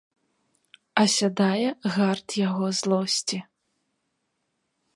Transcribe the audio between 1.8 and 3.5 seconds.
гарт яго злосці.